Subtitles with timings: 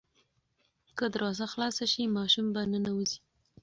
[0.97, 3.19] که دروازه خلاصه شي ماشوم به ننوځي.